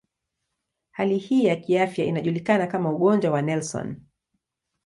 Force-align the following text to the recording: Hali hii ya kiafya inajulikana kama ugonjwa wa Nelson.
Hali 0.91 1.17
hii 1.17 1.45
ya 1.45 1.55
kiafya 1.55 2.05
inajulikana 2.05 2.67
kama 2.67 2.89
ugonjwa 2.91 3.31
wa 3.31 3.41
Nelson. 3.41 4.01